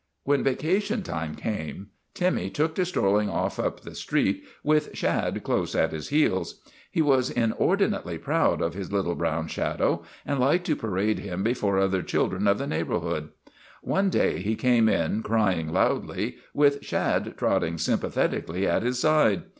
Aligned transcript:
When 0.23 0.43
vacation 0.43 1.03
time 1.03 1.35
came, 1.35 1.91
Timmy 2.15 2.49
took 2.49 2.73
to 2.73 2.85
stroll 2.85 3.19
ing 3.19 3.29
off 3.29 3.59
up 3.59 3.81
the 3.81 3.93
street 3.93 4.43
with 4.63 4.95
Shad 4.97 5.43
close 5.43 5.75
at 5.75 5.91
his 5.91 6.09
heels. 6.09 6.59
He 6.89 7.03
was 7.03 7.29
inordinately 7.29 8.17
proud 8.17 8.63
of 8.63 8.73
his 8.73 8.91
little 8.91 9.13
brown 9.13 9.47
shadow 9.47 10.01
and 10.25 10.39
liked 10.39 10.65
to 10.65 10.75
parade 10.75 11.19
him 11.19 11.43
before 11.43 11.77
other 11.77 12.01
chil 12.01 12.29
dren 12.29 12.47
of 12.47 12.57
the 12.57 12.65
neighborhood. 12.65 13.29
One 13.83 14.09
day 14.09 14.39
he 14.41 14.55
came 14.55 14.89
in 14.89 15.21
crying 15.21 15.71
loudly, 15.71 16.37
with 16.51 16.83
Shad 16.83 17.35
trotting 17.37 17.77
sympathetically 17.77 18.65
at 18.67 18.81
his 18.81 18.97
side. 18.97 19.43